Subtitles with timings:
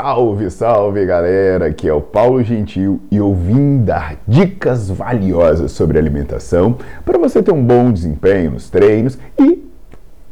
[0.00, 1.66] Salve, salve galera!
[1.66, 7.42] Aqui é o Paulo Gentil e eu vim dar dicas valiosas sobre alimentação para você
[7.42, 9.68] ter um bom desempenho nos treinos e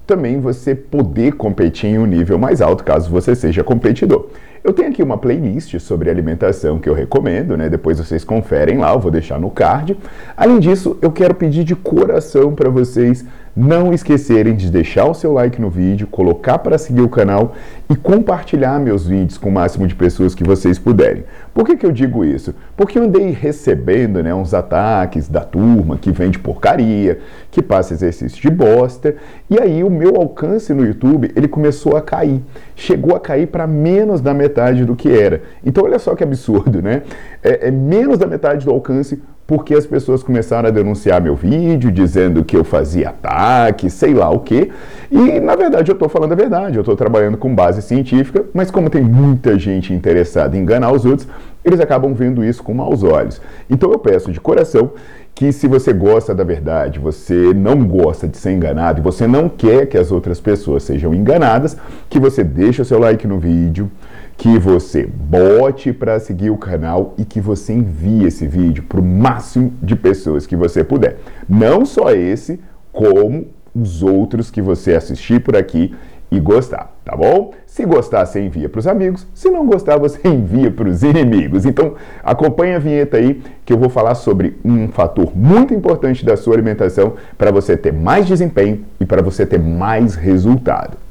[0.06, 4.28] também você poder competir em um nível mais alto caso você seja competidor.
[4.62, 7.68] Eu tenho aqui uma playlist sobre alimentação que eu recomendo, né?
[7.68, 9.98] Depois vocês conferem lá, eu vou deixar no card.
[10.36, 13.24] Além disso, eu quero pedir de coração para vocês
[13.56, 17.54] não esquecerem de deixar o seu like no vídeo, colocar para seguir o canal
[17.88, 21.24] e compartilhar meus vídeos com o máximo de pessoas que vocês puderem.
[21.54, 22.54] Por que, que eu digo isso?
[22.76, 27.18] Porque eu andei recebendo né, uns ataques da turma que vende porcaria,
[27.50, 29.16] que passa exercício de bosta,
[29.48, 32.42] e aí o meu alcance no YouTube ele começou a cair.
[32.74, 35.40] Chegou a cair para menos da metade do que era.
[35.64, 37.02] Então olha só que absurdo, né?
[37.42, 41.92] É, é menos da metade do alcance porque as pessoas começaram a denunciar meu vídeo,
[41.92, 44.70] dizendo que eu fazia ataque, sei lá o quê.
[45.10, 48.70] E na verdade eu estou falando a verdade, eu estou trabalhando com base científica, mas
[48.70, 51.28] como tem muita gente interessada em enganar os outros,
[51.64, 53.40] eles acabam vendo isso com maus olhos.
[53.70, 54.90] Então eu peço de coração
[55.32, 59.48] que se você gosta da verdade, você não gosta de ser enganado e você não
[59.48, 61.76] quer que as outras pessoas sejam enganadas,
[62.08, 63.90] que você deixe o seu like no vídeo,
[64.36, 69.04] que você bote para seguir o canal e que você envie esse vídeo para o
[69.04, 71.18] máximo de pessoas que você puder.
[71.48, 72.60] Não só esse,
[72.92, 75.94] como os outros que você assistir por aqui
[76.30, 77.52] e gostar, tá bom?
[77.66, 79.26] Se gostar, você envia para os amigos.
[79.32, 81.64] Se não gostar, você envia para os inimigos.
[81.64, 86.36] Então, acompanhe a vinheta aí que eu vou falar sobre um fator muito importante da
[86.36, 91.05] sua alimentação para você ter mais desempenho e para você ter mais resultado.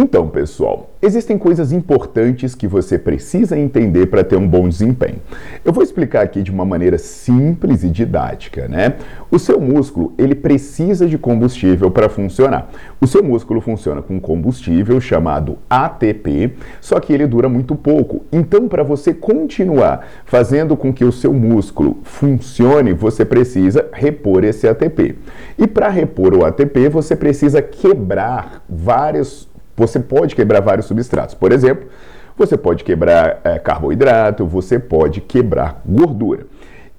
[0.00, 5.16] Então, pessoal, existem coisas importantes que você precisa entender para ter um bom desempenho.
[5.64, 8.94] Eu vou explicar aqui de uma maneira simples e didática, né?
[9.28, 12.70] O seu músculo, ele precisa de combustível para funcionar.
[13.00, 18.24] O seu músculo funciona com combustível chamado ATP, só que ele dura muito pouco.
[18.30, 24.68] Então, para você continuar fazendo com que o seu músculo funcione, você precisa repor esse
[24.68, 25.16] ATP.
[25.58, 29.48] E para repor o ATP, você precisa quebrar vários
[29.78, 31.34] você pode quebrar vários substratos.
[31.34, 31.88] Por exemplo,
[32.36, 36.46] você pode quebrar é, carboidrato, você pode quebrar gordura.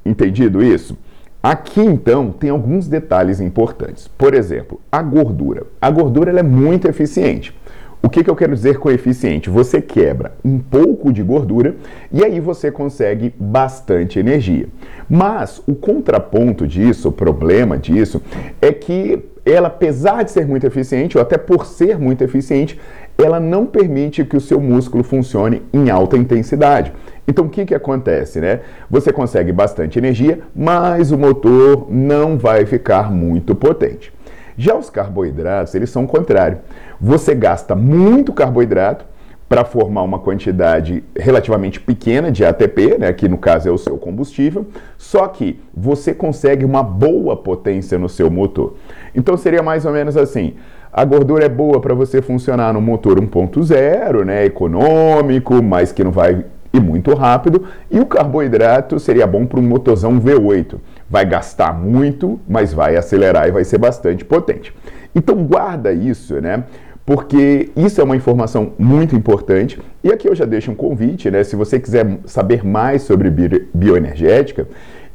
[0.05, 0.97] Entendido isso?
[1.43, 4.07] Aqui então tem alguns detalhes importantes.
[4.07, 5.63] Por exemplo, a gordura.
[5.81, 7.53] A gordura é muito eficiente.
[8.01, 9.49] O que, que eu quero dizer com eficiente?
[9.49, 11.75] Você quebra um pouco de gordura
[12.09, 14.67] e aí você consegue bastante energia.
[15.09, 18.21] Mas o contraponto disso, o problema disso,
[18.61, 22.79] é que ela, apesar de ser muito eficiente, ou até por ser muito eficiente,
[23.17, 26.93] ela não permite que o seu músculo funcione em alta intensidade.
[27.27, 28.61] Então o que, que acontece, né?
[28.89, 34.13] Você consegue bastante energia, mas o motor não vai ficar muito potente.
[34.59, 36.57] Já os carboidratos, eles são o contrário.
[36.99, 39.05] Você gasta muito carboidrato
[39.47, 43.97] para formar uma quantidade relativamente pequena de ATP, né, que no caso é o seu
[43.97, 44.67] combustível,
[44.97, 48.75] só que você consegue uma boa potência no seu motor.
[49.15, 50.55] Então seria mais ou menos assim:
[50.91, 56.11] a gordura é boa para você funcionar no motor 1.0, né, econômico, mas que não
[56.11, 56.43] vai
[56.73, 60.75] ir muito rápido, e o carboidrato seria bom para um motorzão V8.
[61.09, 64.73] Vai gastar muito, mas vai acelerar e vai ser bastante potente.
[65.15, 66.63] Então guarda isso, né?
[67.09, 69.79] Porque isso é uma informação muito importante.
[70.03, 71.43] E aqui eu já deixo um convite, né?
[71.43, 73.31] Se você quiser saber mais sobre
[73.73, 74.67] bioenergética,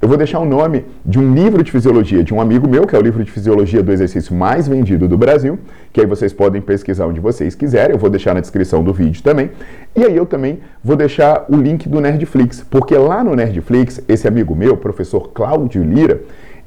[0.03, 2.97] eu vou deixar o nome de um livro de fisiologia de um amigo meu, que
[2.97, 5.57] é o livro de fisiologia do exercício mais vendido do Brasil,
[5.93, 9.23] que aí vocês podem pesquisar onde vocês quiserem, eu vou deixar na descrição do vídeo
[9.23, 9.53] também.
[9.95, 14.27] E aí eu também vou deixar o link do Nerdflix, porque lá no Nerdflix, esse
[14.27, 16.23] amigo meu, professor Cláudio Lira,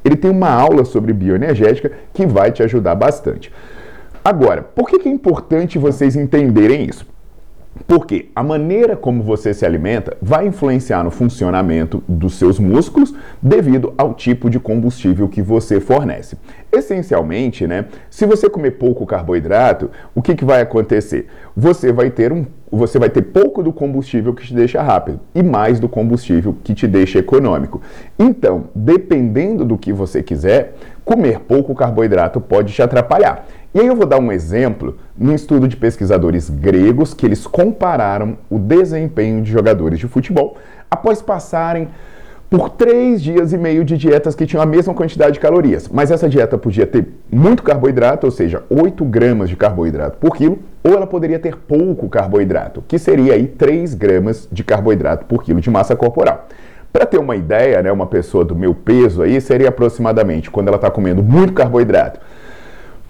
[0.06, 3.52] ele tem uma aula sobre bioenergética que vai te ajudar bastante.
[4.28, 7.06] Agora, por que, é importante vocês entenderem isso?
[7.88, 13.94] Porque a maneira como você se alimenta vai influenciar no funcionamento dos seus músculos devido
[13.98, 16.38] ao tipo de combustível que você fornece.
[16.74, 21.28] Essencialmente, né, se você comer pouco carboidrato, o que, que vai acontecer?
[21.56, 25.42] Você vai ter um você vai ter pouco do combustível que te deixa rápido e
[25.42, 27.82] mais do combustível que te deixa econômico.
[28.20, 30.76] Então, dependendo do que você quiser,
[31.06, 33.48] comer pouco carboidrato pode te atrapalhar.
[33.78, 38.36] E aí eu vou dar um exemplo num estudo de pesquisadores gregos que eles compararam
[38.50, 40.58] o desempenho de jogadores de futebol
[40.90, 41.88] após passarem
[42.50, 45.88] por três dias e meio de dietas que tinham a mesma quantidade de calorias.
[45.94, 50.58] Mas essa dieta podia ter muito carboidrato, ou seja, 8 gramas de carboidrato por quilo,
[50.84, 55.62] ou ela poderia ter pouco carboidrato, que seria aí 3 gramas de carboidrato por quilo
[55.62, 56.48] de massa corporal.
[56.92, 60.78] Para ter uma ideia, né, uma pessoa do meu peso aí seria aproximadamente, quando ela
[60.78, 62.20] está comendo muito carboidrato,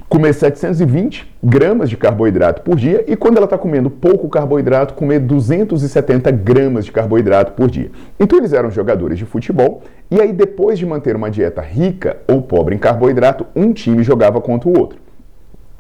[0.10, 5.20] comer 720 gramas de carboidrato por dia e quando ela está comendo pouco carboidrato, comer
[5.20, 7.92] 270 gramas de carboidrato por dia.
[8.20, 12.42] Então eles eram jogadores de futebol e aí depois de manter uma dieta rica ou
[12.42, 15.00] pobre em carboidrato, um time jogava contra o outro.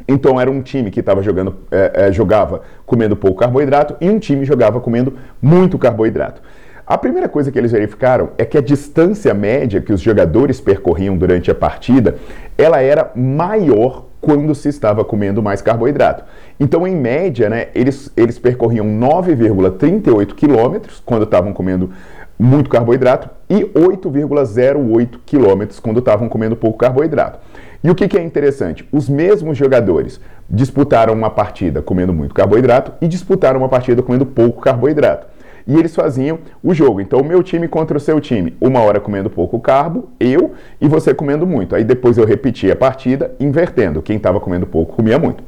[0.07, 4.19] Então era um time que estava jogando, é, é, jogava comendo pouco carboidrato e um
[4.19, 6.41] time jogava comendo muito carboidrato.
[6.85, 11.17] A primeira coisa que eles verificaram é que a distância média que os jogadores percorriam
[11.17, 12.15] durante a partida,
[12.57, 16.23] ela era maior quando se estava comendo mais carboidrato.
[16.59, 21.91] Então, em média, né, eles, eles percorriam 9,38 quilômetros quando estavam comendo
[22.39, 27.39] muito carboidrato e 8,08 quilômetros quando estavam comendo pouco carboidrato.
[27.83, 28.87] E o que, que é interessante?
[28.91, 30.19] Os mesmos jogadores
[30.49, 35.27] disputaram uma partida comendo muito carboidrato e disputaram uma partida comendo pouco carboidrato
[35.67, 37.01] e eles faziam o jogo.
[37.01, 40.87] Então, o meu time contra o seu time, uma hora comendo pouco carbo, eu e
[40.87, 41.75] você comendo muito.
[41.75, 44.01] Aí depois eu repetia a partida, invertendo.
[44.01, 45.43] Quem estava comendo pouco comia muito.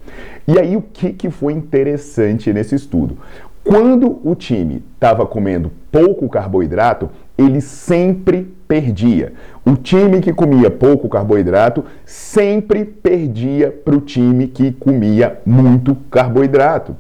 [0.48, 3.18] E aí o que, que foi interessante nesse estudo?
[3.64, 9.34] Quando o time estava comendo pouco carboidrato, ele sempre perdia.
[9.66, 16.96] O time que comia pouco carboidrato sempre perdia para o time que comia muito carboidrato.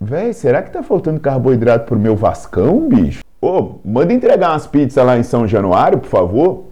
[0.00, 3.22] Véi, será que tá faltando carboidrato pro meu Vascão, bicho?
[3.40, 6.64] Ô, manda entregar umas pizzas lá em São Januário, por favor.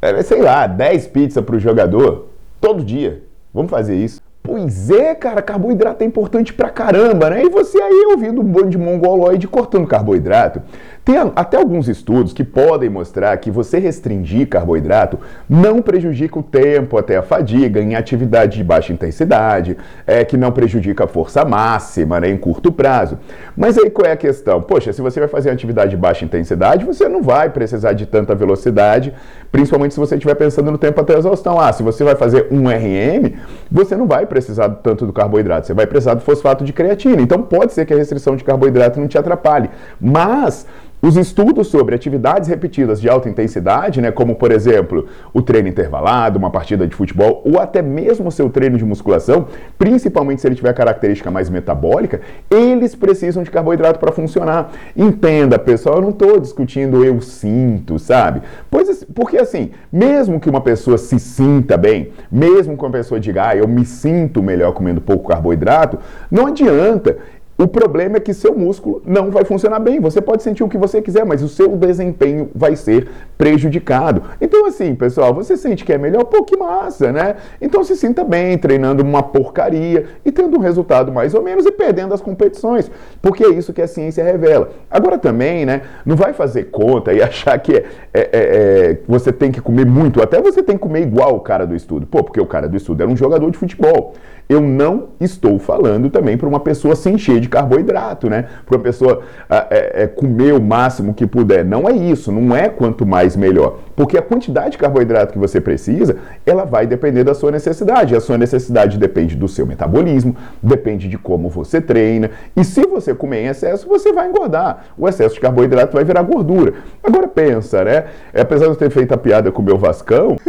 [0.00, 2.28] É, sei lá, 10 pizzas pro jogador.
[2.60, 3.22] Todo dia.
[3.54, 4.20] Vamos fazer isso.
[4.44, 7.44] Pois é, cara, carboidrato é importante pra caramba, né?
[7.44, 10.60] E você aí ouvindo um bando de mongoloide cortando carboidrato.
[11.04, 15.18] Tem até alguns estudos que podem mostrar que você restringir carboidrato
[15.48, 20.52] não prejudica o tempo até a fadiga em atividade de baixa intensidade, é, que não
[20.52, 23.18] prejudica a força máxima né, em curto prazo.
[23.56, 24.62] Mas aí qual é a questão?
[24.62, 28.32] Poxa, se você vai fazer atividade de baixa intensidade, você não vai precisar de tanta
[28.32, 29.12] velocidade,
[29.50, 31.60] principalmente se você estiver pensando no tempo até a exaustão.
[31.60, 33.34] Ah, se você vai fazer um RM,
[33.70, 37.20] você não vai precisar tanto do carboidrato, você vai precisar do fosfato de creatina.
[37.20, 39.68] Então pode ser que a restrição de carboidrato não te atrapalhe.
[40.00, 40.66] Mas
[41.02, 46.38] os estudos sobre atividades repetidas de alta intensidade, né, como por exemplo o treino intervalado,
[46.38, 50.54] uma partida de futebol ou até mesmo o seu treino de musculação, principalmente se ele
[50.54, 54.70] tiver característica mais metabólica, eles precisam de carboidrato para funcionar.
[54.96, 58.42] Entenda, pessoal, eu não estou discutindo eu sinto, sabe?
[58.70, 63.48] Pois, porque assim, mesmo que uma pessoa se sinta bem, mesmo que uma pessoa diga,
[63.48, 65.98] ah, eu me sinto melhor comendo pouco carboidrato,
[66.30, 67.18] não adianta.
[67.62, 70.00] O problema é que seu músculo não vai funcionar bem.
[70.00, 74.20] Você pode sentir o que você quiser, mas o seu desempenho vai ser prejudicado.
[74.40, 76.24] Então, assim, pessoal, você sente que é melhor?
[76.24, 77.36] Pô, que massa, né?
[77.60, 81.70] Então se sinta bem treinando uma porcaria e tendo um resultado mais ou menos e
[81.70, 82.90] perdendo as competições.
[83.20, 84.70] Porque é isso que a ciência revela.
[84.90, 85.82] Agora também, né?
[86.04, 89.86] Não vai fazer conta e achar que é, é, é, é, você tem que comer
[89.86, 90.20] muito.
[90.20, 92.06] Até você tem que comer igual o cara do estudo.
[92.06, 94.14] Pô, porque o cara do estudo era um jogador de futebol.
[94.48, 98.46] Eu não estou falando também para uma pessoa se encher de carboidrato, né?
[98.64, 101.62] Para uma pessoa é, é, comer o máximo que puder.
[101.62, 103.78] Não é isso, não é quanto mais melhor.
[103.94, 106.16] Porque a quantidade de carboidrato que você precisa,
[106.46, 108.16] ela vai depender da sua necessidade.
[108.16, 112.30] A sua necessidade depende do seu metabolismo, depende de como você treina.
[112.56, 114.86] E se você comer em excesso, você vai engordar.
[114.96, 116.72] O excesso de carboidrato vai virar gordura.
[117.04, 118.04] Agora pensa, né?
[118.34, 120.36] Apesar de eu ter feito a piada com o meu Vascão.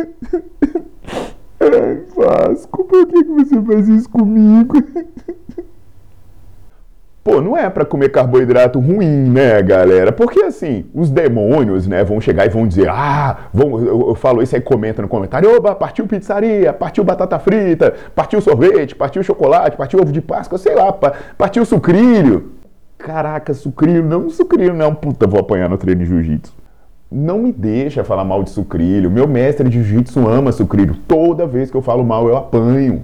[2.16, 4.76] Vasco, por que você faz isso comigo?
[7.24, 10.12] Pô, não é para comer carboidrato ruim, né, galera?
[10.12, 14.44] Porque assim, os demônios, né, vão chegar e vão dizer: "Ah, vão, eu, eu falo
[14.44, 19.78] isso aí comenta no comentário: "Oba, partiu pizzaria, partiu batata frita, partiu sorvete, partiu chocolate,
[19.78, 20.92] partiu ovo de Páscoa, sei lá,
[21.38, 22.52] partiu sucrilho".
[22.98, 26.54] Caraca, sucrilho, não, sucrilho não, puta, vou apanhar no treino de jiu-jitsu.
[27.10, 29.12] Não me deixa falar mal de sucrilho.
[29.12, 30.96] Meu mestre de jiu-jitsu ama sucrilho.
[31.08, 33.04] Toda vez que eu falo mal, eu apanho.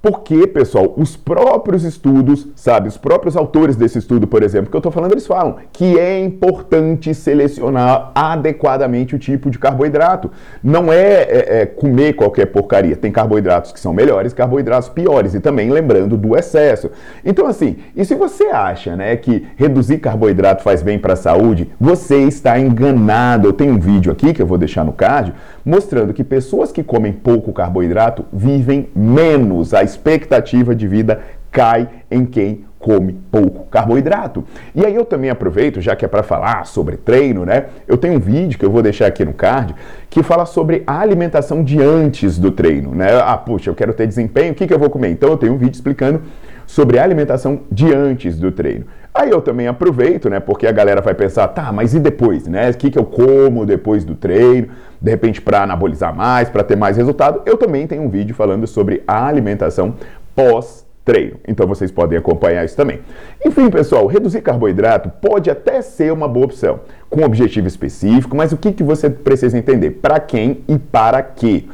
[0.00, 4.78] Porque, pessoal, os próprios estudos, sabe, os próprios autores desse estudo, por exemplo, que eu
[4.78, 10.30] estou falando, eles falam que é importante selecionar adequadamente o tipo de carboidrato.
[10.62, 12.94] Não é, é, é comer qualquer porcaria.
[12.94, 15.34] Tem carboidratos que são melhores, carboidratos piores.
[15.34, 16.92] E também lembrando do excesso.
[17.24, 21.72] Então, assim, e se você acha né, que reduzir carboidrato faz bem para a saúde,
[21.80, 23.48] você está enganado.
[23.48, 25.34] Eu tenho um vídeo aqui que eu vou deixar no card
[25.68, 29.74] mostrando que pessoas que comem pouco carboidrato vivem menos.
[29.74, 34.44] A expectativa de vida cai em quem come pouco carboidrato.
[34.74, 37.66] E aí eu também aproveito, já que é para falar sobre treino, né?
[37.86, 39.74] Eu tenho um vídeo que eu vou deixar aqui no card
[40.08, 43.08] que fala sobre a alimentação de antes do treino, né?
[43.20, 45.08] Ah, puxa, eu quero ter desempenho, o que, que eu vou comer?
[45.10, 46.22] Então eu tenho um vídeo explicando
[46.66, 48.84] sobre a alimentação de antes do treino.
[49.14, 50.38] Aí eu também aproveito, né?
[50.38, 52.70] Porque a galera vai pensar, tá, mas e depois, né?
[52.70, 54.68] O que, que eu como depois do treino?
[55.00, 57.42] De repente, para anabolizar mais, para ter mais resultado.
[57.44, 59.94] Eu também tenho um vídeo falando sobre a alimentação
[60.34, 61.38] pós treino.
[61.48, 63.00] Então vocês podem acompanhar isso também.
[63.44, 68.58] Enfim, pessoal, reduzir carboidrato pode até ser uma boa opção, com objetivo específico, mas o
[68.58, 69.92] que, que você precisa entender?
[69.92, 71.64] Para quem e para quê?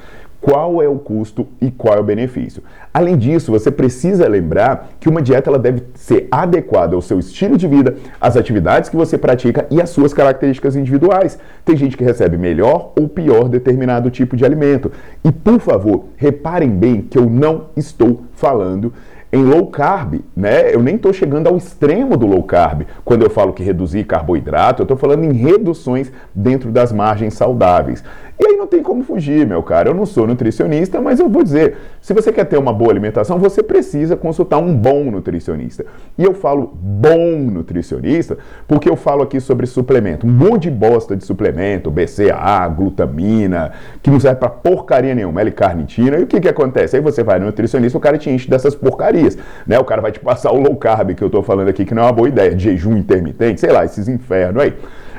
[0.45, 2.63] Qual é o custo e qual é o benefício.
[2.93, 7.57] Além disso, você precisa lembrar que uma dieta ela deve ser adequada ao seu estilo
[7.57, 11.39] de vida, às atividades que você pratica e às suas características individuais.
[11.65, 14.93] Tem gente que recebe melhor ou pior determinado tipo de alimento.
[15.25, 18.93] E por favor, reparem bem que eu não estou falando
[19.35, 20.73] em low carb, né?
[20.73, 22.83] Eu nem estou chegando ao extremo do low carb.
[23.05, 28.05] Quando eu falo que reduzir carboidrato, eu estou falando em reduções dentro das margens saudáveis.
[28.39, 29.91] E aí não tem como fugir, meu cara.
[29.91, 33.39] Eu não sou nutricionista, mas eu vou dizer: se você quer ter uma boa alimentação,
[33.39, 35.87] você precisa consultar um bom nutricionista.
[36.19, 38.37] E eu falo bom nutricionista
[38.67, 40.27] porque eu falo aqui sobre suplemento.
[40.27, 43.73] Um monte de bosta de suplemento, BCA, glutamina,
[44.03, 46.19] que não serve pra porcaria nenhuma, L-carnitina.
[46.19, 46.97] E o que que acontece?
[46.97, 49.79] Aí você vai no nutricionista, o cara te enche dessas porcarias, né?
[49.79, 52.03] O cara vai te passar o low carb que eu tô falando aqui, que não
[52.03, 54.75] é uma boa ideia, de jejum intermitente, sei lá, esses infernos aí.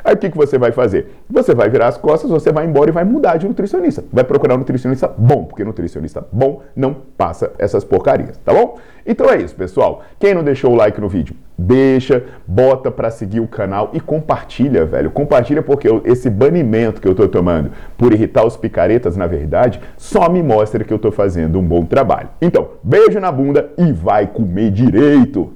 [0.05, 1.07] Aí o que, que você vai fazer?
[1.27, 4.03] Você vai virar as costas, você vai embora e vai mudar de nutricionista.
[4.13, 8.77] Vai procurar um nutricionista bom, porque nutricionista bom não passa essas porcarias, tá bom?
[9.03, 10.03] Então é isso, pessoal.
[10.19, 14.85] Quem não deixou o like no vídeo, deixa, bota para seguir o canal e compartilha,
[14.85, 15.09] velho.
[15.09, 19.81] Compartilha porque eu, esse banimento que eu tô tomando por irritar os picaretas, na verdade,
[19.97, 22.29] só me mostra que eu tô fazendo um bom trabalho.
[22.39, 25.51] Então, beijo na bunda e vai comer direito.